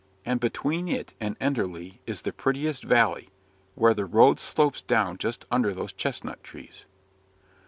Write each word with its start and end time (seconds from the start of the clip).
And 0.25 0.39
between 0.39 0.87
it 0.87 1.13
and 1.19 1.37
Enderley 1.39 1.99
is 2.07 2.23
the 2.23 2.33
prettiest 2.33 2.83
valley, 2.83 3.29
where 3.75 3.93
the 3.93 4.07
road 4.07 4.39
slopes 4.39 4.81
down 4.81 5.19
just 5.19 5.45
under 5.51 5.75
those 5.75 5.93
chestnut 5.93 6.41
trees." 6.43 6.85